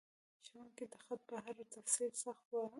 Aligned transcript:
ښوونکي 0.47 0.85
د 0.91 0.95
خط 1.03 1.19
په 1.29 1.35
هر 1.43 1.55
تفصیل 1.73 2.11
سخت 2.23 2.45
ول. 2.53 2.67